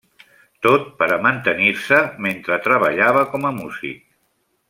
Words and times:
Tot 0.65 0.87
per 1.01 1.09
a 1.17 1.19
mantenir-se 1.25 1.99
mentre 2.27 2.59
treballava 2.69 3.23
com 3.35 3.47
a 3.51 3.55
músic. 3.61 4.03